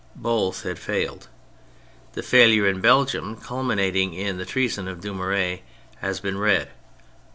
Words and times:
Both 0.15 0.63
had 0.63 0.79
failed. 0.79 1.27
The 2.13 2.23
failure 2.23 2.65
in 2.67 2.81
Belgium, 2.81 3.35
culminating 3.35 4.15
in 4.15 4.39
the 4.39 4.47
treason 4.47 4.87
of 4.87 4.99
Dumouriez, 4.99 5.59
has 5.97 6.19
been 6.19 6.39
read. 6.39 6.71